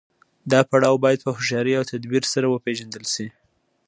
دا 0.51 0.59
پړاو 0.69 1.01
باید 1.03 1.19
په 1.25 1.31
هوښیارۍ 1.35 1.73
او 1.77 1.89
تدبیر 1.91 2.23
سره 2.33 2.47
وپیژندل 2.49 3.05
شي. 3.13 3.27